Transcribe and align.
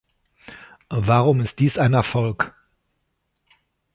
Warum 0.89 1.41
ist 1.41 1.59
dies 1.59 1.77
ein 1.77 1.93
Erfolg? 1.93 2.55